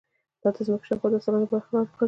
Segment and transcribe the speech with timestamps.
[0.41, 1.95] دا د ځمکې شاوخوا دوه سلنه برخه رانغاړي.